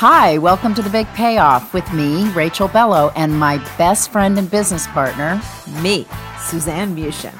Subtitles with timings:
[0.00, 4.50] Hi, welcome to the Big Payoff with me, Rachel Bellow, and my best friend and
[4.50, 5.40] business partner,
[5.80, 6.06] me,
[6.38, 7.32] Suzanne Muchin.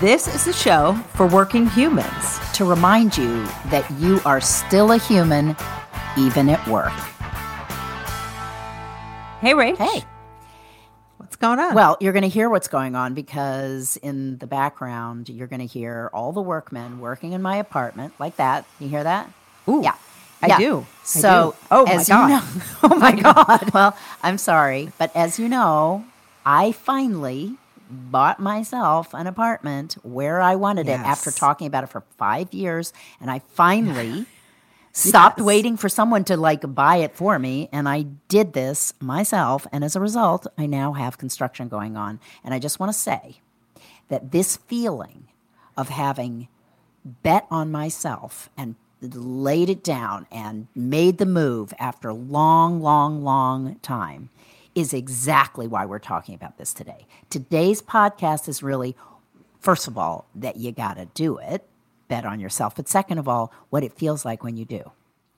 [0.00, 2.38] This is a show for working humans.
[2.52, 5.56] to remind you that you are still a human,
[6.16, 6.92] even at work.
[9.40, 9.78] Hey, Rach.
[9.78, 10.04] Hey.
[11.16, 11.74] What's going on?
[11.74, 15.66] Well, you're going to hear what's going on because in the background, you're going to
[15.66, 18.64] hear all the workmen working in my apartment like that.
[18.78, 19.28] You hear that?
[19.68, 19.96] Ooh, yeah.
[20.42, 20.58] I Yeah.
[20.58, 20.86] do.
[21.14, 21.66] I So, do.
[21.70, 22.28] Oh, my God.
[22.28, 22.42] You know,
[22.84, 23.70] oh my God.
[23.74, 26.04] well, I'm sorry, but as you know,
[26.44, 27.56] I finally
[27.90, 32.92] bought myself an apartment where I wanted it after talking about it for five years,
[33.20, 34.26] and I finally
[34.92, 35.46] stopped Yes.
[35.46, 39.66] waiting for someone to like buy it for me, and I did this myself.
[39.72, 42.98] And as a result, I now have construction going on, and I just want to
[42.98, 43.40] say
[44.08, 45.28] that this feeling
[45.76, 46.48] of having
[47.22, 53.22] bet on myself and laid it down and made the move after a long, long,
[53.22, 54.30] long time
[54.74, 57.06] is exactly why we're talking about this today.
[57.30, 58.96] Today's podcast is really,
[59.58, 61.64] first of all, that you got to do it,
[62.08, 64.90] bet on yourself, but second of all, what it feels like when you do.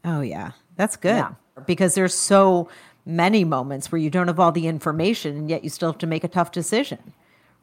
[0.05, 0.53] Oh, yeah.
[0.77, 1.17] That's good.
[1.17, 1.33] Yeah.
[1.67, 2.69] Because there's so
[3.05, 6.07] many moments where you don't have all the information and yet you still have to
[6.07, 7.15] make a tough decision,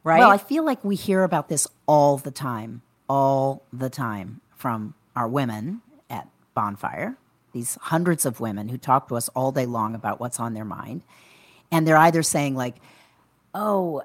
[0.02, 0.18] right?
[0.18, 4.94] Well, I feel like we hear about this all the time, all the time from
[5.14, 5.82] our women
[6.56, 7.16] Bonfire,
[7.52, 10.64] these hundreds of women who talk to us all day long about what's on their
[10.64, 11.02] mind.
[11.70, 12.76] And they're either saying, like,
[13.54, 14.02] oh,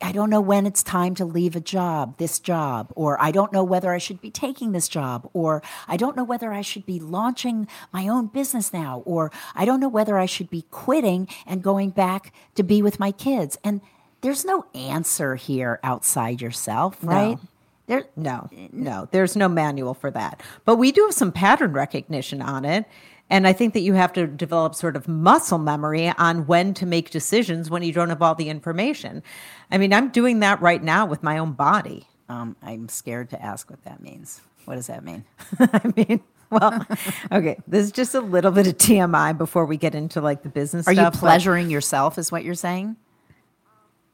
[0.00, 3.52] I don't know when it's time to leave a job, this job, or I don't
[3.52, 6.84] know whether I should be taking this job, or I don't know whether I should
[6.84, 11.26] be launching my own business now, or I don't know whether I should be quitting
[11.46, 13.56] and going back to be with my kids.
[13.64, 13.80] And
[14.20, 17.38] there's no answer here outside yourself, right?
[17.86, 20.42] There, No, no, there's no manual for that.
[20.64, 22.86] But we do have some pattern recognition on it.
[23.30, 26.86] And I think that you have to develop sort of muscle memory on when to
[26.86, 29.22] make decisions when you don't have all the information.
[29.70, 32.06] I mean, I'm doing that right now with my own body.
[32.28, 34.40] um, I'm scared to ask what that means.
[34.66, 35.24] What does that mean?
[35.58, 36.20] I mean,
[36.50, 36.86] well,
[37.32, 40.48] okay, this is just a little bit of TMI before we get into like the
[40.50, 41.14] business Are you stuff.
[41.14, 42.96] but- pleasuring yourself, is what you're saying?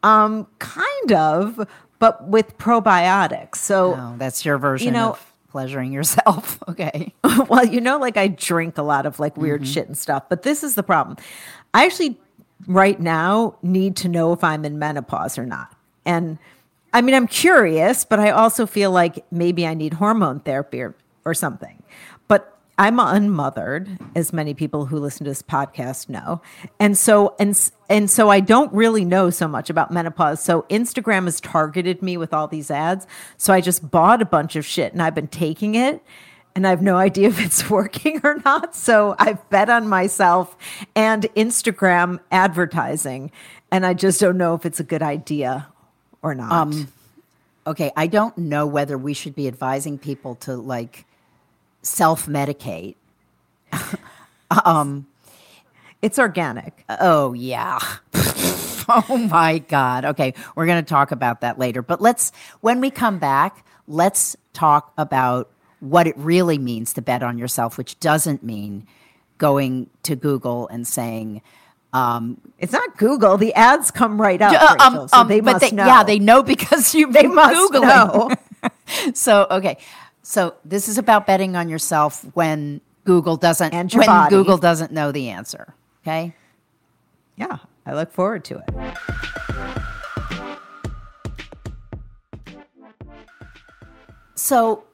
[0.03, 1.69] Um, kind of,
[2.01, 3.57] but with probiotics.
[3.57, 6.59] So, Oh, that's your version know- of pleasuring yourself.
[6.69, 7.13] Okay.
[7.49, 9.73] well, you know, like I drink a lot of like weird Mm-hmm.
[9.73, 11.17] shit and stuff, but this is the problem.
[11.75, 12.19] I actually,
[12.67, 15.75] right now, need to know if I'm in menopause or not.
[16.05, 16.39] And
[16.93, 20.95] I mean, I'm curious, but I also feel like maybe I need hormone therapy or,
[21.25, 21.83] or something.
[22.81, 26.41] I'm unmothered, as many people who listen to this podcast know.
[26.79, 27.55] And so, and,
[27.91, 30.43] and so I don't really know so much about menopause.
[30.43, 33.07] So Instagram has targeted me with all these ads.
[33.37, 36.03] So I just bought a bunch of shit and I've been taking it
[36.55, 38.75] and I have no idea if it's working or not.
[38.75, 40.57] So I've bet on myself
[40.97, 43.31] and Instagram advertising.
[43.71, 45.67] And I just don't know if it's a good idea
[46.23, 46.51] or not.
[46.51, 46.89] Um,
[47.67, 47.93] okay.
[47.95, 51.05] I don't know whether we should be advising people to like
[51.83, 52.97] self medicate.
[54.65, 55.07] Um,
[56.03, 56.85] it's organic.
[56.89, 57.79] Oh, yeah.
[58.89, 60.05] oh, my God.
[60.05, 60.35] Okay.
[60.57, 61.83] We're going to talk about that later.
[61.83, 65.51] But let's, when we come back, let's talk about
[65.81, 68.87] what it really means to bet on yourself, which doesn't mean
[69.39, 71.43] going to Google and saying,
[71.93, 73.37] um, It's not Google.
[73.37, 74.53] The ads come right up.
[74.53, 75.87] Uh, um, Rachel, so um, they must they, know.
[75.87, 77.83] Yeah, they know because you've They must Googling.
[77.83, 78.31] know.
[79.15, 79.79] so, okay.
[80.23, 84.35] So this is about betting on yourself when Google doesn't And when body.
[84.35, 85.75] Google doesn't know the answer.
[86.03, 86.35] Okay?
[87.37, 88.69] Yeah, I look forward to it.
[94.35, 94.85] So,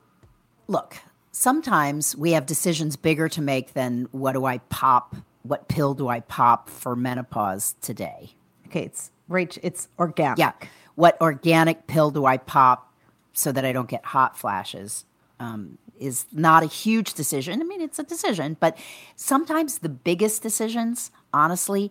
[0.68, 0.96] look,
[1.32, 5.16] sometimes we have decisions bigger to make than what do I pop?
[5.44, 8.34] What pill do I pop for menopause today?
[8.66, 10.38] Okay, it's Rach, it's organic.
[10.38, 10.52] Yeah.
[10.94, 12.92] What organic pill do I pop
[13.32, 15.05] so that I don't get hot flashes?
[15.38, 17.60] Um, is not a huge decision.
[17.60, 18.76] I mean, it's a decision, but
[19.16, 21.90] sometimes the biggest decisions, honestly,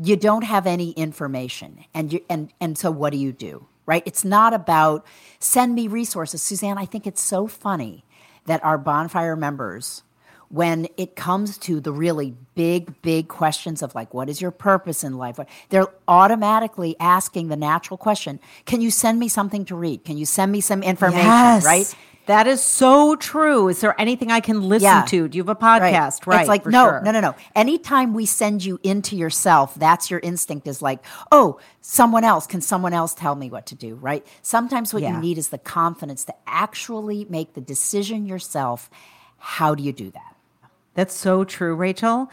[0.00, 3.66] you don't have any information, and you and and so what do you do?
[3.86, 4.02] Right?
[4.04, 5.06] It's not about
[5.38, 6.76] send me resources, Suzanne.
[6.76, 8.04] I think it's so funny
[8.46, 10.02] that our bonfire members
[10.48, 15.02] when it comes to the really big, big questions of like, what is your purpose
[15.02, 15.38] in life?
[15.70, 20.04] They're automatically asking the natural question Can you send me something to read?
[20.04, 21.26] Can you send me some information?
[21.26, 21.64] Yes.
[21.64, 21.94] Right?
[22.26, 23.68] That is so true.
[23.68, 25.04] Is there anything I can listen Yeah.
[25.08, 25.28] to?
[25.28, 26.26] Do you have a podcast?
[26.26, 26.40] Right.
[26.40, 27.00] It's like, no, sure.
[27.02, 27.34] no, no, no.
[27.54, 30.98] Anytime we send you into yourself, that's your instinct is like,
[31.30, 34.26] oh, someone else, can someone else tell me what to do, right?
[34.42, 35.14] Sometimes what Yeah.
[35.14, 38.90] you need is the confidence to actually make the decision yourself.
[39.38, 40.34] How do you do that?
[40.94, 42.28] That's so true, Rachel.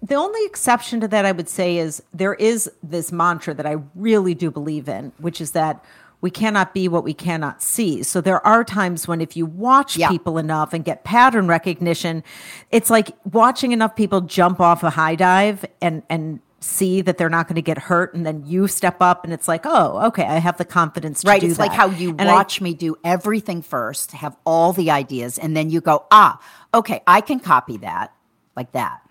[0.00, 3.78] The only exception to that I would say is there is this mantra that I
[3.94, 5.82] really do believe in, which is that
[6.24, 8.02] we cannot be what we cannot see.
[8.02, 10.08] So there are times when if you watch Yeah.
[10.08, 12.24] people enough and get pattern recognition,
[12.70, 17.28] it's like watching enough people jump off a high dive and and see that they're
[17.28, 20.24] not going to get hurt and then you step up and it's like, "Oh, okay,
[20.24, 22.72] I have the confidence to right do it's like how you And I- watch me
[22.72, 26.40] do everything first have all the ideas and then you go ah
[26.72, 28.14] okay i can copy that
[28.56, 29.02] like that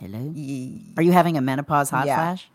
[0.00, 0.18] hello
[0.96, 2.16] are you having a menopause hot Yeah.
[2.16, 2.48] flash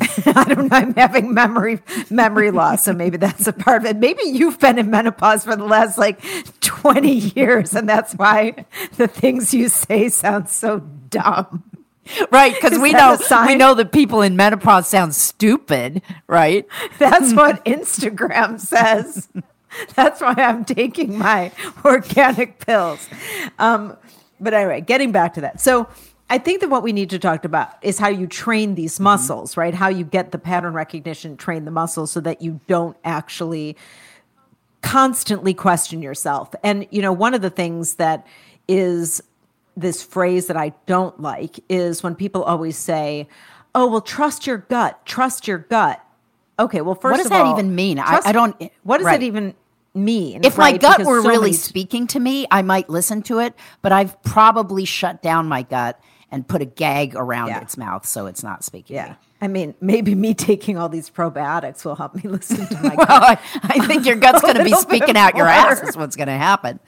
[0.26, 0.76] I don't know.
[0.76, 1.80] I'm having memory
[2.10, 3.96] memory loss, so maybe that's a part of it.
[3.96, 6.20] Maybe you've been in menopause for the last like
[6.60, 8.64] 20 years, and that's why
[8.96, 10.80] the things you say sound so
[11.10, 11.64] dumb.
[12.30, 16.66] right because we know we know that people in menopause sound stupid right
[16.98, 19.28] That's what Instagram says.
[19.94, 21.52] That's why I'm taking my
[21.84, 23.06] organic pills.
[23.58, 23.96] Um,
[24.40, 25.60] but anyway, getting back to that.
[25.60, 25.88] So
[26.30, 29.04] I think that what we need to talk about is how you train these mm-hmm.
[29.04, 29.74] muscles, right?
[29.74, 33.76] How you get the pattern recognition, train the muscles so that you don't actually
[34.82, 36.54] constantly question yourself.
[36.62, 38.26] And, you know, one of the things that
[38.68, 39.22] is
[39.76, 43.28] this phrase that I don't like is when people always say,
[43.74, 46.04] oh, well, trust your gut, trust your gut.
[46.58, 47.98] Okay, well, first what does that all, even mean?
[47.98, 49.22] I- trust- I don't- What does right.
[49.22, 49.54] it even
[49.94, 50.44] mean?
[50.44, 53.40] if my gut Because were so really many- speaking to me i might listen to
[53.40, 55.98] it but i've probably shut down my gut
[56.30, 57.60] and put a gag around Yeah.
[57.62, 59.14] its mouth so it's not speaking yeah.
[59.40, 63.06] I mean, maybe me taking all these probiotics will help me listen to my well,
[63.06, 63.40] gut.
[63.62, 66.26] I, I think your gut's going to be speaking out your ass is what's going
[66.28, 66.80] to happen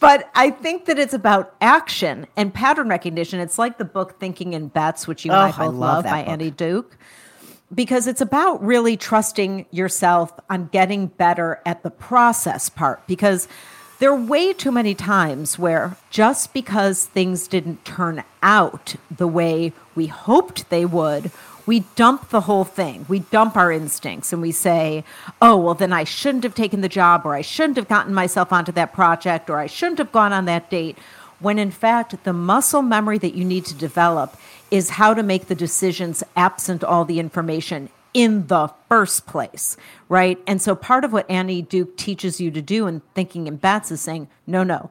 [0.00, 3.40] But I think that it's about action and pattern recognition.
[3.40, 5.78] It's like the book Thinking in Bets, which you and Oh, I I both love
[5.78, 6.30] love by book.
[6.32, 6.96] Annie Duke.
[7.74, 13.06] Because it's about really trusting yourself on getting better at the process part.
[13.06, 13.48] Because
[14.04, 19.72] there are way too many times where just because things didn't turn out the way
[19.94, 21.30] we hoped they would,
[21.64, 23.06] we dump the whole thing.
[23.08, 25.04] We dump our instincts and we say,
[25.40, 28.52] oh, well, then I shouldn't have taken the job, or I shouldn't have gotten myself
[28.52, 30.98] onto that project, or I shouldn't have gone on that date.
[31.40, 34.36] When in fact, the muscle memory that you need to develop
[34.70, 39.76] is how to make the decisions absent all the information in the first place,
[40.08, 40.38] right?
[40.46, 43.90] And so part of what Annie Duke teaches you to do in thinking in bets
[43.90, 44.90] is saying, no, no,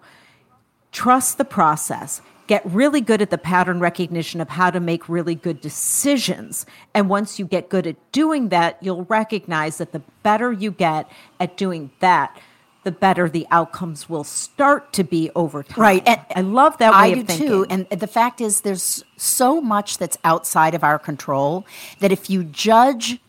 [0.92, 5.36] trust the process get really good at the pattern recognition of how to make really
[5.36, 10.52] good decisions and once you get good at doing that you'll recognize that the better
[10.52, 11.10] you get
[11.40, 12.38] at doing that
[12.84, 16.04] the better the outcomes will start to be over time Right.
[16.06, 17.66] And i love that way I do too.
[17.70, 21.66] And the fact is, there's so much that's outside of our control
[22.00, 23.20] that if you judge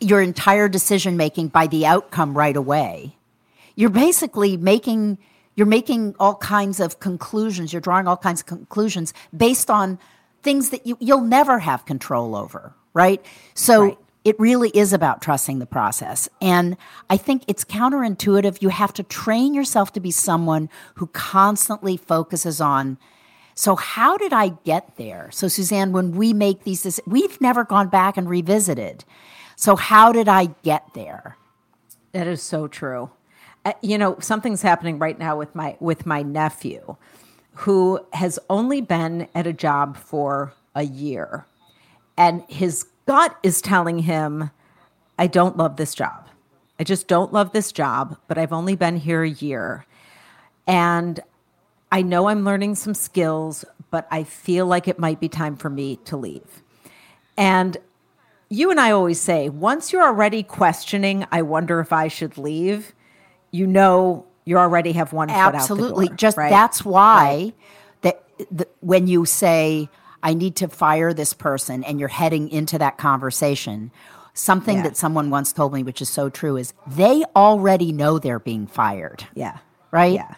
[0.00, 3.16] your entire decision making by the outcome right away,
[3.74, 5.18] you're basically making
[5.56, 7.72] you're making all kinds of conclusions.
[7.72, 9.98] You're drawing all kinds of conclusions based on
[10.42, 12.72] things that you, you'll never have control over.
[12.94, 13.24] Right.
[13.54, 13.82] So.
[13.82, 13.98] Right.
[14.28, 16.28] It really is about trusting the process.
[16.40, 16.76] And
[17.08, 18.60] I think it's counterintuitive.
[18.60, 22.98] You have to train yourself to be someone who constantly focuses on
[23.58, 25.30] so, how did I get there?
[25.32, 29.04] So, Suzanne, when we make these, we've never gone back and revisited.
[29.56, 31.36] So, how did I get there?
[32.12, 33.10] That is so true.
[33.64, 36.94] Uh, you know, something's happening right now with my with my nephew,
[37.54, 41.44] who has only been at a job for a year,
[42.16, 44.50] and his gut is telling him,
[45.18, 46.26] "I don't love this job.
[46.78, 49.86] I just don't love this job." But I've only been here a year,
[50.66, 51.18] and
[51.90, 55.70] I know I'm learning some skills, but I feel like it might be time for
[55.70, 56.62] me to leave.
[57.36, 57.78] And
[58.50, 62.94] you and I always say once you're already questioning, I wonder if I should leave,
[63.50, 65.86] you know you already have one Absolutely.
[65.86, 66.16] foot out the door.
[66.16, 66.50] Just right?
[66.50, 67.54] that's why Right.
[68.02, 69.88] that the, when you say
[70.22, 73.90] I need to fire this person and you're heading into that conversation,
[74.34, 74.82] something Yeah.
[74.84, 78.66] that someone once told me which is so true is they already know they're being
[78.66, 79.26] fired.
[79.34, 79.58] Yeah.
[79.90, 80.14] Right?
[80.14, 80.34] Yeah.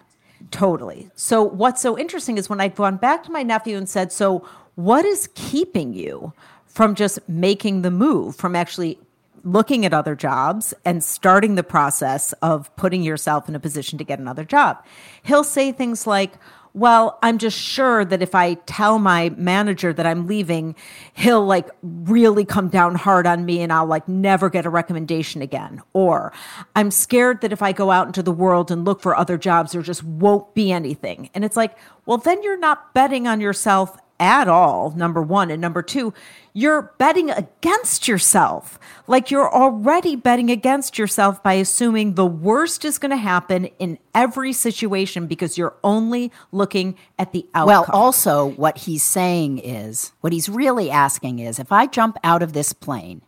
[0.51, 1.11] Totally.
[1.15, 4.45] So what's so interesting is when I've gone back to my nephew and said, So
[4.75, 6.33] what is keeping you
[6.67, 8.99] from just making the move, from actually
[9.43, 14.05] looking at other jobs and starting the process of putting yourself in a position to
[14.05, 14.83] get another job?
[15.23, 16.33] He'll say things like,
[16.73, 20.77] well, I'm just sure that if I tell my manager that I'm leaving,
[21.15, 25.43] he'll like really come down hard on me and I'll like never get a recommendation
[25.43, 25.83] again.
[25.93, 26.33] Or
[26.77, 29.73] I'm scared that if I go out into the world and look for other jobs,
[29.73, 31.31] there just won't be anything.
[31.35, 35.51] And it's like, well, then you're not betting on yourself at all, number one.
[35.51, 36.15] And number two,
[36.53, 38.79] you're betting against yourself.
[39.07, 43.99] Like you're already betting against yourself by assuming the worst is going to happen in
[44.15, 47.67] every situation because you're only looking at the outcome.
[47.67, 52.43] Well, also, what he's saying is, what he's really asking is, if I jump out
[52.43, 53.23] of this plane,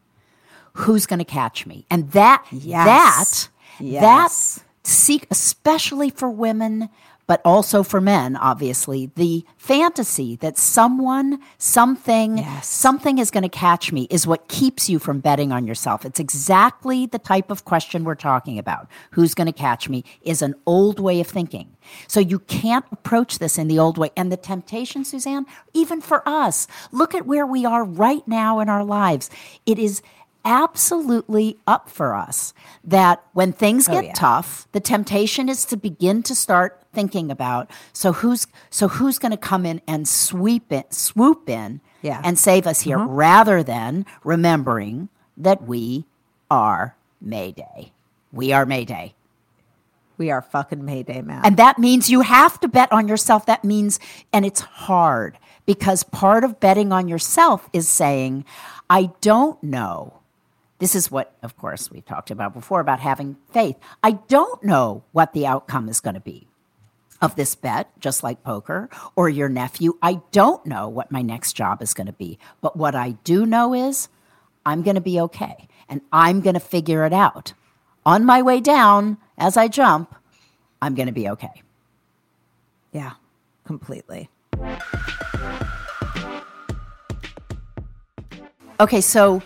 [0.74, 1.86] who's going to catch me?
[1.90, 3.48] And that, Yes.
[3.78, 4.54] that, Yes.
[4.56, 6.88] that seek, especially for women,
[7.32, 12.66] but also for men, obviously, the fantasy that someone, something, Yes.
[12.66, 16.04] something is going to catch me is what keeps you from betting on yourself.
[16.04, 18.86] It's exactly the type of question we're talking about.
[19.12, 21.74] Who's going to catch me is an old way of thinking.
[22.06, 24.10] So you can't approach this in the old way.
[24.14, 28.68] And the temptation, Suzanne, even for us, look at where we are right now in
[28.68, 29.30] our lives.
[29.64, 30.02] It is
[30.44, 32.52] absolutely up for us
[32.84, 34.12] that when things oh, get yeah.
[34.12, 39.30] tough, the temptation is to begin to start thinking about so who's so who's going
[39.30, 42.20] to come in and sweep it swoop in Yeah.
[42.24, 43.10] and save us here mm-hmm.
[43.10, 46.04] rather than remembering that we
[46.50, 47.92] are Mayday.
[48.32, 49.14] We are Mayday.
[50.18, 51.40] we are fucking Mayday, man.
[51.44, 53.46] And that means you have to bet on yourself.
[53.46, 53.98] That means,
[54.32, 58.44] and it's hard because part of betting on yourself is saying,
[58.90, 60.20] I don't know.
[60.78, 63.76] This is what, of course, we talked about before about having faith.
[64.02, 66.46] I don't know what the outcome is going to be
[67.22, 69.96] of this bet, just like poker or your nephew.
[70.02, 72.38] I don't know what my next job is going to be.
[72.60, 74.08] But what I do know is
[74.66, 77.54] I'm going to be okay and I'm going to figure it out.
[78.04, 80.14] On my way down, as I jump,
[80.82, 81.62] I'm going to be okay.
[82.90, 83.12] yeah,
[83.64, 84.28] completely.
[88.80, 89.40] Okay, so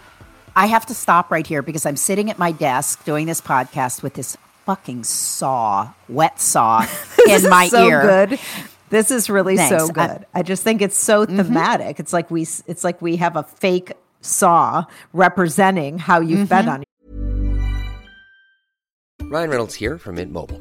[0.56, 4.02] I have to stop right here because I'm sitting at my desk doing this podcast
[4.02, 6.84] with this fucking saw, wet saw
[7.28, 8.02] in my so ear.
[8.02, 8.40] good.
[8.90, 9.98] This is really so good.
[9.98, 11.36] I- I, just think it's so mm-hmm.
[11.36, 11.98] thematic.
[11.98, 16.84] It's like we it's like we have a fake saw representing how you've bet mm-hmm.
[19.24, 20.60] on Ryan Reynolds here from Mint Mobile.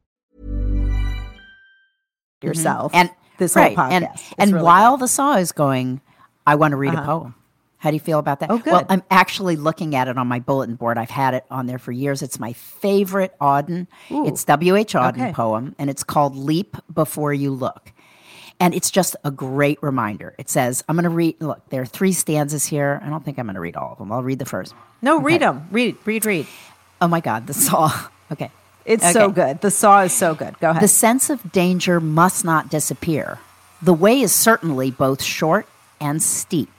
[2.43, 2.91] Yourself.
[2.93, 3.91] And this right, whole podcast.
[3.91, 6.01] and It's and really while the saw is going,
[6.45, 7.01] I want to read Uh-huh.
[7.01, 7.35] a poem.
[7.77, 8.51] How do you feel about that?
[8.51, 8.71] Oh, good.
[8.73, 10.99] Well, I'm actually looking at it on my bulletin board.
[10.99, 12.21] I've had it on there for years.
[12.21, 13.87] It's my favorite Auden.
[14.11, 14.93] It's W.H.
[14.93, 15.33] Auden Okay.
[15.33, 17.91] poem, and it's called "Leap Before You Look."
[18.59, 20.35] And it's just a great reminder.
[20.37, 23.01] It says, I'm going to read, look, there are three stanzas here.
[23.03, 24.11] I don't think I'm going to read all of them.
[24.11, 24.75] I'll read the first.
[25.01, 25.67] no, read them.
[25.71, 26.45] Read, read, read.
[27.01, 27.91] Oh my God, the saw.
[28.31, 28.51] Okay.
[28.85, 29.61] It's so good.
[29.61, 30.59] The saw is so good.
[30.59, 30.81] Go ahead.
[30.81, 33.39] The sense of danger must not disappear.
[33.81, 35.67] The way is certainly both short
[35.99, 36.71] and steep.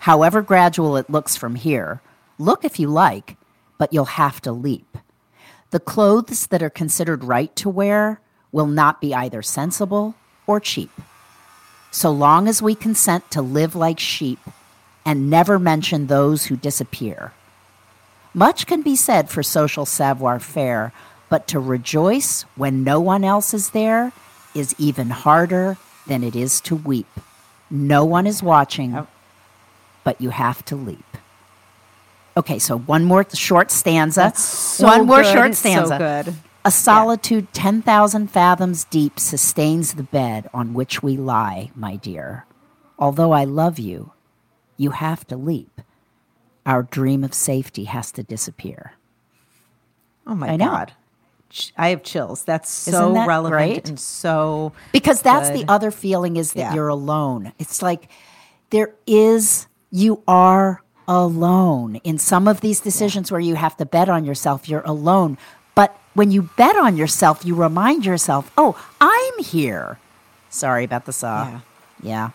[0.00, 2.00] However gradual it looks from here,
[2.38, 3.36] look if you like,
[3.78, 4.98] but you'll have to leap.
[5.70, 10.14] The clothes that are considered right to wear will not be either sensible
[10.46, 10.90] or cheap.
[11.90, 14.40] So long as we consent to live like sheep
[15.04, 17.32] and never mention those who disappear,
[18.34, 20.92] Much can be said for social savoir faire,
[21.32, 24.12] but to rejoice when no one else is there
[24.54, 27.08] is even harder than it is to weep.
[27.70, 29.06] No one is watching,
[30.04, 31.16] but you have to leap.
[32.36, 34.30] Okay, so one more short stanza.
[34.36, 35.32] so one more good.
[35.32, 35.96] short so stanza.
[35.96, 36.34] good.
[36.66, 42.44] A solitude 10,000 fathoms deep sustains the bed on which we lie, my dear.
[42.98, 44.12] Although I love you,
[44.76, 45.80] you have to leap.
[46.66, 48.96] Our dream of safety has to disappear.
[50.26, 50.92] Oh my I god.
[51.76, 52.44] I have chills.
[52.44, 53.88] That's so that relevant great?
[53.88, 55.60] and so Because that's good.
[55.66, 56.74] the other feeling is that Yeah.
[56.74, 57.52] you're alone.
[57.58, 58.08] It's like
[58.70, 61.96] there is, you are alone.
[62.04, 65.36] In some of these decisions where you have to bet on yourself, you're alone.
[65.74, 69.98] But when you bet on yourself, you remind yourself, oh, I'm here.
[70.48, 71.48] Sorry about the saw.
[71.48, 71.60] Yeah.
[72.02, 72.30] yeah.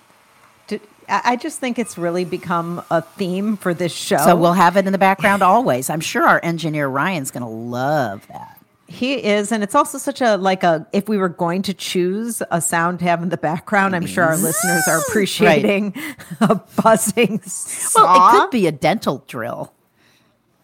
[1.09, 4.17] I just think it's really become a theme for this show.
[4.17, 5.89] So we'll have it in the background always.
[5.89, 8.56] I'm sure our engineer Ryan's going to love that.
[8.89, 10.87] He is, and it's also such a like a.
[10.93, 14.23] If we were going to choose a sound to have in the background, I'm sure
[14.23, 15.93] our listeners are appreciating
[16.39, 19.73] a buzzing saw Well, it could be a dental drill.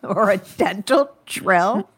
[0.04, 1.90] or a dental drill.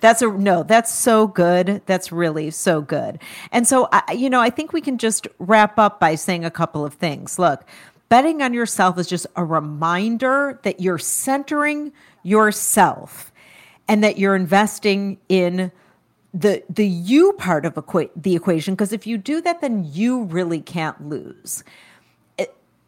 [0.00, 0.64] That's a no.
[0.64, 1.80] That's so good.
[1.86, 3.18] That's really so good.
[3.50, 6.50] And so, I, you know, I think we can just wrap up by saying a
[6.50, 7.38] couple of things.
[7.38, 7.64] Look,
[8.10, 13.32] betting on yourself is just a reminder that you're centering yourself
[13.88, 15.72] and that you're investing in
[16.34, 20.24] the the you part of equa- the equation because if you do that then you
[20.24, 21.64] really can't lose.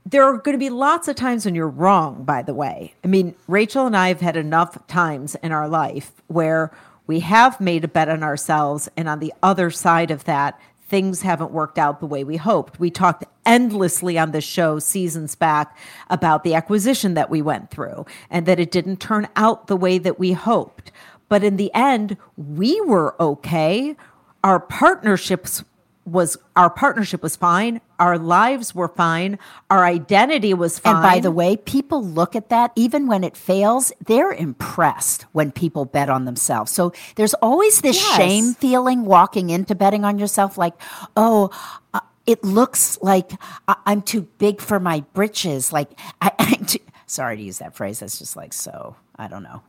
[0.07, 2.95] There are going to be lots of times when you're wrong by the way.
[3.02, 6.71] I mean rachel and i have had enough times in our life where
[7.07, 11.23] we have made a bet on ourselves and on the other side of that things
[11.23, 15.76] haven't worked out the way we hoped we talked endlessly on the show seasons back
[16.11, 19.97] about the acquisition that we went through and that it didn't turn out the way
[19.97, 20.92] that we hoped
[21.30, 23.97] but in the end, we were okay.
[24.44, 25.65] Our partnerships
[26.06, 27.80] was our partnership was fine.
[27.99, 29.39] Our lives were fine.
[29.71, 30.95] Our identity was fine.
[30.97, 35.52] And by the way, people look at that, even when it fails, they're impressed when
[35.52, 36.73] people bet on themselves.
[36.73, 38.17] So there's always this Yes.
[38.17, 40.75] shame feeling walking into betting on yourself like,
[41.17, 41.50] oh,
[41.93, 43.32] uh, it looks like
[43.69, 45.73] I- I'm too big for my britches.
[45.73, 45.91] Like,
[46.23, 48.00] I, I'm too, sorry to use that phrase.
[48.00, 49.63] That's just like so, I don't know.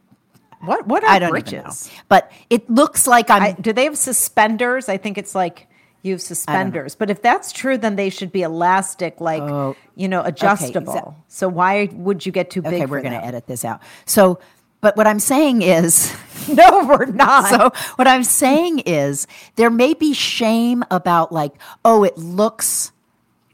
[0.62, 1.54] what what are I don't britches?
[1.54, 2.04] even know.
[2.08, 3.42] But it looks like I'm.
[3.44, 4.88] I, do they have suspenders?
[4.90, 5.68] I think it's like
[6.02, 6.96] you have suspenders.
[6.96, 10.94] But if that's true, then they should be elastic, like oh, you know, adjustable.
[10.94, 12.74] exa- so why would you get too big?
[12.74, 13.82] okay, we're going to edit this out.
[14.06, 14.40] So,
[14.82, 16.14] but what I'm saying is.
[16.52, 17.50] No, we're not.
[17.50, 21.54] So what I'm saying is there may be shame about like,
[21.86, 22.92] oh, it looks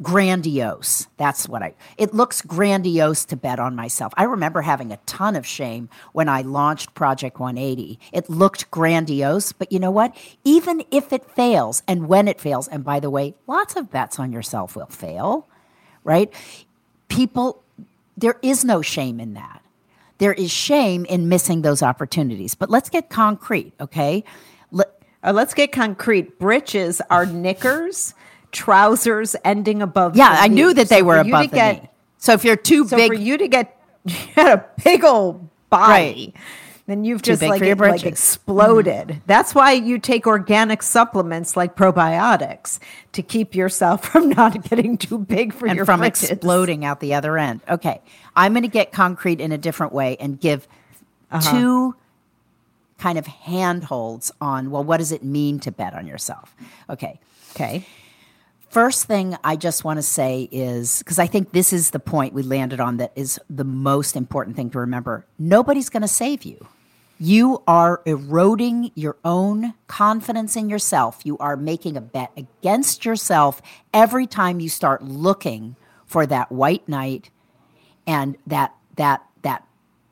[0.02, 1.08] grandiose.
[1.18, 4.14] That's what I it looks grandiose to bet on myself.
[4.18, 8.00] I remember having a ton of shame when I launched Project 180.
[8.12, 10.16] It looked grandiose, but you know what?
[10.44, 14.20] Even if it fails and when it fails, and by the way, lots of bets
[14.20, 15.48] on yourself will fail,
[16.04, 16.32] right?
[17.10, 17.64] People
[18.18, 19.62] there is no shame in that.
[20.18, 22.56] There is shame in missing those opportunities.
[22.56, 24.24] But let's get concrete, okay?
[24.72, 24.88] Let,
[25.24, 26.40] Uh, let's get concrete.
[26.40, 28.14] Breeches are knickers,
[28.58, 30.16] trousers ending above.
[30.18, 31.90] yeah, I knew that they So were above the get- knee.
[32.18, 35.48] So if you're too So big, for you to get you had a big old
[35.70, 36.34] body,
[36.88, 38.02] then you've Too just like, it, like britches.
[38.02, 38.08] Mm-hmm.
[38.08, 39.22] exploded.
[39.28, 42.80] That's why you take organic supplements like probiotics
[43.12, 46.32] to keep yourself from not getting too big for and your from britches.
[46.32, 47.62] exploding out the other end.
[47.70, 48.02] Okay,
[48.36, 50.68] I'm going to get concrete in a different way and give
[51.30, 51.52] Uh-huh.
[51.52, 51.96] two
[52.98, 56.56] kind of handholds on well, what does it mean to bet on yourself?
[56.90, 57.20] Okay,
[57.52, 57.86] Okay.
[58.70, 62.34] First thing I just want to say is because I think this is the point
[62.34, 65.26] we landed on that is the most important thing to remember.
[65.40, 66.68] Nobody's going to save you.
[67.20, 71.22] You are eroding your own confidence in yourself.
[71.24, 73.62] You are making a bet against yourself
[73.94, 75.76] every time you start looking
[76.06, 77.30] for that white knight
[78.06, 79.66] and that that that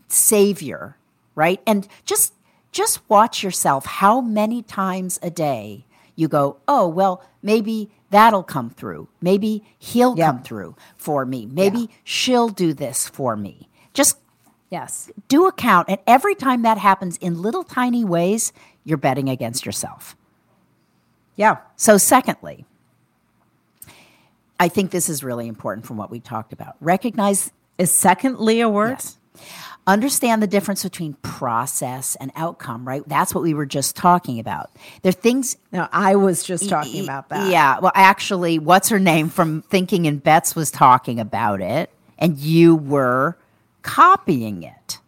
[0.07, 0.97] savior,
[1.35, 1.61] right?
[1.67, 2.33] And just
[2.71, 8.69] just watch yourself how many times a day you go, "Oh, well, maybe that'll come
[8.69, 9.07] through.
[9.21, 10.31] Maybe he'll Yeah.
[10.31, 11.45] come through for me.
[11.45, 14.17] Maybe she'll do this for me." Just
[14.69, 15.09] Yes.
[15.27, 18.51] do a count and every time that happens in little tiny ways,
[18.83, 20.15] you're betting against yourself.
[21.35, 21.57] Yeah.
[21.75, 22.65] So, secondly,
[24.59, 26.75] I think this is really important from what we talked about.
[26.79, 28.91] Recognize Is secondly a word?
[28.91, 29.17] Yes.
[29.87, 33.07] Understand the difference between process and outcome, right?
[33.07, 34.71] That's what we were just talking about.
[35.03, 35.57] There are things.
[35.71, 37.51] No, I was just talking about that.
[37.51, 37.77] Yeah.
[37.79, 42.75] Well, actually, what's her name from Thinking in Bets was talking about it, and you
[42.75, 43.37] were
[43.83, 44.99] copying it.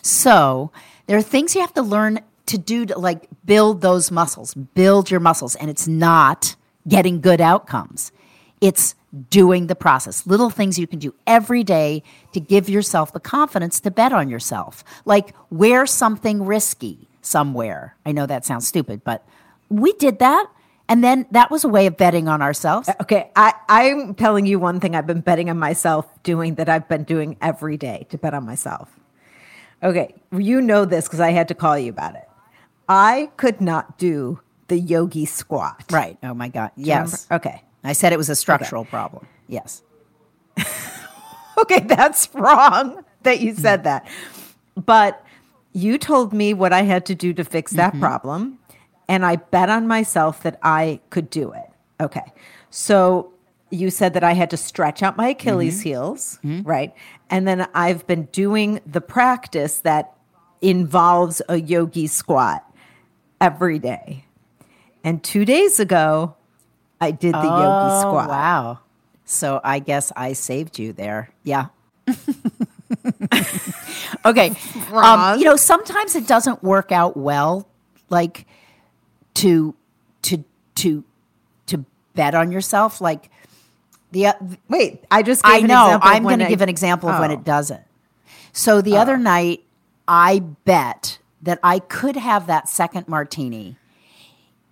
[0.00, 0.70] So
[1.06, 5.10] there are things you have to learn to do to like build those muscles, build
[5.10, 5.54] your muscles.
[5.56, 6.56] And it's not
[6.88, 8.12] getting good outcomes,
[8.60, 8.94] it's
[9.30, 10.26] doing the process.
[10.26, 14.28] Little things you can do every day to give yourself the confidence to bet on
[14.28, 14.84] yourself.
[15.04, 17.96] Like wear something risky somewhere.
[18.04, 19.26] I know that sounds stupid, but
[19.68, 20.46] we did that.
[20.88, 22.88] And then that was a way of betting on ourselves.
[22.88, 26.68] Uh, okay, I, I'm telling you one thing I've been betting on myself doing that
[26.68, 28.90] I've been doing every day to bet on myself.
[29.82, 32.28] Okay, you know this because I had to call you about it.
[32.88, 35.84] I could not do the yogi squat.
[35.90, 36.18] Right.
[36.22, 36.70] Oh my God.
[36.76, 37.26] Yes.
[37.30, 37.62] Okay.
[37.84, 39.26] I said it was a structural problem.
[39.48, 39.82] Yes.
[41.56, 44.08] Okay, that's wrong that you said that.
[44.74, 45.24] But
[45.72, 48.00] you told me what I had to do to fix that Mm-hmm.
[48.00, 48.58] problem.
[49.08, 51.70] And I bet on myself that I could do it.
[52.00, 52.24] Okay.
[52.70, 53.32] So
[53.70, 55.88] you said that I had to stretch out my Achilles Mm-hmm.
[55.88, 56.92] heels, right?
[57.30, 60.12] And then I've been doing the practice that
[60.60, 62.64] involves a yogi squat
[63.40, 64.24] every day.
[65.04, 66.34] And two days ago,
[67.04, 68.28] I did the yogi Oh, squat.
[68.28, 68.78] wow.
[69.24, 71.30] So I guess I saved you there.
[71.44, 71.66] Yeah.
[74.24, 74.52] okay.
[74.92, 77.68] Um, you know, sometimes it doesn't work out well,
[78.10, 78.46] like
[79.34, 79.74] to
[80.22, 80.44] to
[80.76, 81.04] to
[81.66, 83.00] to bet on yourself.
[83.00, 83.30] Like
[84.12, 84.32] the uh,
[84.68, 87.20] Wait, I just gave I an know example I'm going to give an example of
[87.20, 87.34] when Oh.
[87.34, 87.82] it doesn't.
[88.52, 89.64] So the other night,
[90.06, 93.76] I bet that I could have that second martini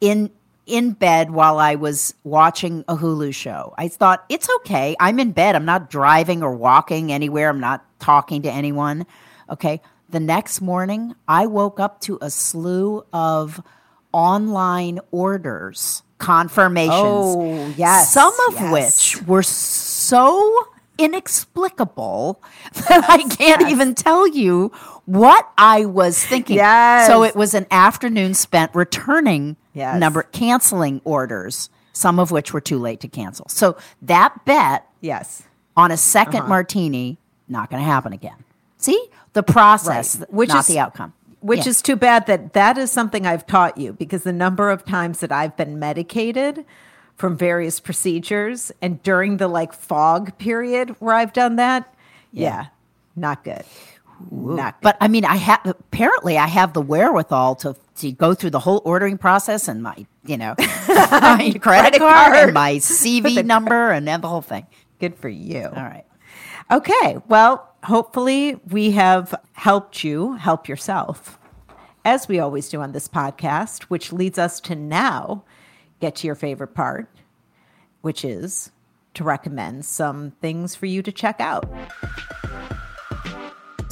[0.01, 0.31] in
[0.67, 3.75] in bed while I was watching a Hulu show.
[3.77, 4.95] I thought it's okay.
[5.01, 5.57] I'm in bed.
[5.57, 7.49] I'm not driving or walking anywhere.
[7.49, 9.07] I'm not talking to anyone.
[9.51, 9.81] Okay.
[10.11, 13.63] The next morning, I woke up to a slew of
[14.13, 16.93] online orders, confirmations.
[16.95, 19.17] Oh, yes, Some of yes.
[19.17, 20.55] which were so
[20.99, 22.43] inexplicable
[22.89, 24.71] that I can't even tell you
[25.07, 26.57] what I was thinking.
[26.57, 27.07] Yes.
[27.07, 29.99] So it was an afternoon spent returning Yes.
[29.99, 33.49] number canceling orders, some of which were too late to cancel.
[33.49, 35.43] So that bet Yes.
[35.77, 36.49] on a 2nd uh-huh.
[36.49, 38.45] martini not going to happen again.
[38.79, 40.33] See the process, Right.
[40.33, 41.13] Which not is- the outcome.
[41.41, 41.71] Which Yeah.
[41.71, 45.19] is too bad that that is something I've taught you because the number of times
[45.21, 46.65] that I've been medicated
[47.17, 51.93] from various procedures and during the like fog period where I've done that,
[52.33, 52.67] yeah,
[53.17, 53.65] not good.
[54.31, 54.85] Not good.
[54.85, 58.59] But I mean, I have apparently I have the wherewithal to to go through the
[58.61, 60.55] whole ordering process and my you know
[60.89, 62.37] my credit, card, card.
[62.37, 64.67] and my CV number and then the whole thing.
[64.99, 65.65] good for you.
[65.65, 66.05] All right.
[66.71, 67.19] Okay.
[67.29, 71.39] Well, hopefully we have helped you help yourself,
[72.05, 75.45] as we always do on this podcast, which leads us to now
[76.01, 77.09] get to your favorite part,
[78.01, 78.71] which is
[79.15, 81.69] to recommend some things for you to check out.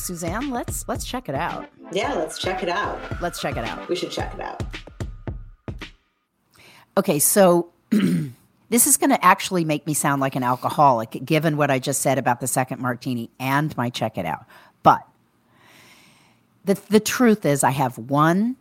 [0.00, 1.68] Suzanne, let's let's check it out.
[1.92, 2.98] Yeah, let's check it out.
[3.20, 3.88] Let's check it out.
[3.88, 4.62] We should check it out.
[6.96, 11.70] Okay, so this is going to actually make me sound like an alcoholic, given what
[11.70, 14.44] I just said about the second martini and my check it out.
[14.82, 15.06] But
[16.64, 18.56] the the truth is, I have one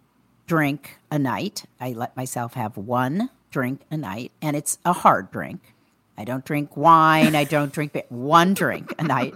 [0.47, 1.65] drink a night.
[1.79, 5.73] I let myself have one drink a night, and it's a hard drink.
[6.19, 7.33] I don't drink wine.
[7.33, 7.97] I don't drink.
[8.09, 9.33] One drink a night.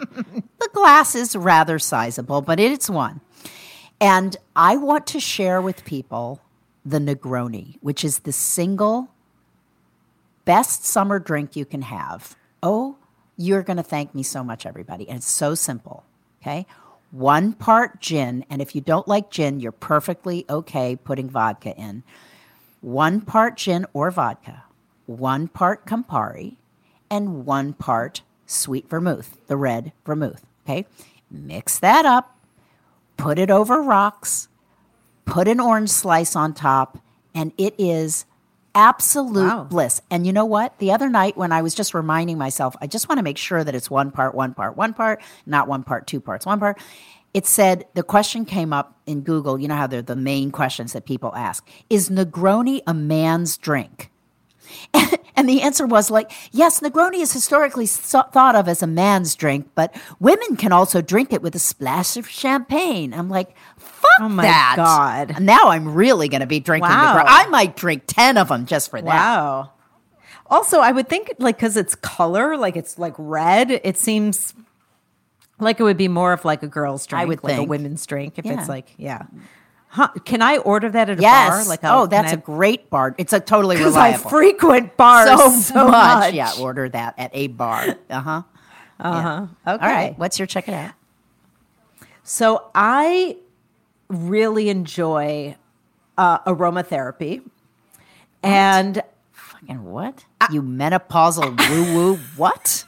[0.59, 3.21] The glass is rather sizable, but it's one.
[4.01, 6.41] And I want to share with people
[6.85, 9.07] the Negroni, which is the single
[10.43, 12.35] best summer drink you can have.
[12.61, 12.97] Oh,
[13.37, 15.07] you're going to thank me so much, everybody.
[15.07, 16.03] And it's so simple.
[16.41, 16.65] Okay.
[17.11, 18.43] One part gin.
[18.49, 22.03] And if you don't like gin, you're perfectly okay putting vodka in.
[22.81, 24.65] One part gin or vodka,
[25.05, 26.57] one part Campari,
[27.13, 30.43] and one part sweet vermouth, the red vermouth.
[30.65, 30.85] Okay.
[31.29, 32.35] Mix that up,
[33.17, 34.47] put it over rocks,
[35.25, 36.97] put an orange slice on top,
[37.35, 38.25] and it is
[38.75, 39.63] absolute Wow.
[39.65, 40.01] bliss.
[40.09, 40.77] And you know what?
[40.79, 43.63] The other night when I was just reminding myself, I just want to make sure
[43.63, 46.79] that it's one part, one part, one part, not one part, two parts, one part.
[47.35, 49.59] It said the question came up in Google.
[49.59, 54.09] You know how they're the main questions that people ask: Is Negroni a man's drink?
[55.35, 59.33] And the answer was like, yes, Negroni is historically so- thought of as a man's
[59.33, 63.15] drink, but women can also drink it with a splash of champagne.
[63.15, 64.73] I'm like, fuck Oh my that.
[64.77, 65.41] God.
[65.41, 67.17] Now I'm really going to be drinking Wow.
[67.17, 67.25] Negroni.
[67.25, 69.07] I might drink 10 of them just for that.
[69.07, 69.71] Wow.
[70.45, 74.53] Also, I would think like because it's color, like it's like red, it seems
[75.59, 78.05] like it would be more of like a girl's drink, I would like a women's
[78.05, 78.37] drink.
[78.37, 78.59] If Yeah.
[78.59, 79.23] it's like, yeah.
[79.93, 81.49] Huh, can I order that at a Yes.
[81.49, 81.63] bar?
[81.65, 83.13] Like, oh, that's I- a great bar.
[83.19, 84.17] It's a totally reliable.
[84.17, 85.91] Because I frequent bars so, so, much.
[85.91, 86.33] much.
[86.33, 87.95] Yeah, order that at a bar.
[88.09, 88.41] Uh huh.
[88.99, 89.47] Uh huh.
[89.67, 89.85] Okay.
[89.85, 90.17] All right.
[90.17, 90.93] What's your check it out?
[92.23, 93.37] So I
[94.07, 95.55] really enjoy
[96.17, 97.41] uh, aromatherapy.
[98.41, 99.01] And
[99.31, 100.25] Fucking what?
[100.51, 102.85] you menopausal woo woo what?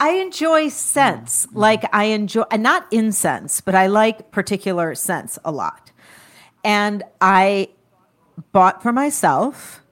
[0.00, 1.46] I enjoy scents.
[1.46, 1.58] Mm-hmm.
[1.58, 5.90] Like I enjoy, and not incense, but I like particular scents a lot.
[6.64, 7.70] And I
[8.52, 9.82] bought for myself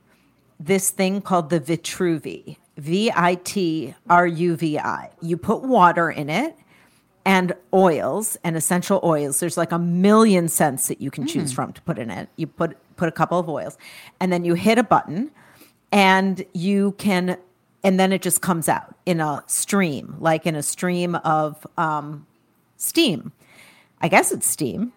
[0.59, 5.11] this thing called the Vitruvi, V I T R U V I.
[5.21, 6.57] You put water in it
[7.25, 9.41] and oils and essential oils.
[9.41, 11.57] There's like a million scents that you can choose mm.
[11.57, 12.29] from to put in it.
[12.37, 13.77] You put put a couple of oils,
[14.21, 15.31] and then you hit a button,
[15.93, 17.37] and you can,
[17.87, 22.27] and then it just comes out in a stream, like in a stream of um,
[22.77, 23.31] steam.
[24.01, 24.93] I guess it's steam,